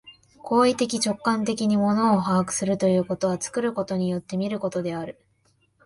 [0.41, 5.19] 行為的直観的に物を把握するということは、作ることによって見ることである。